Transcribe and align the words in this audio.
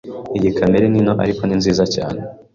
Iyi 0.37 0.49
kamera 0.57 0.85
ni 0.89 1.01
nto, 1.05 1.13
ariko 1.23 1.41
ni 1.43 1.55
nziza 1.59 1.83
cyane. 1.95 2.19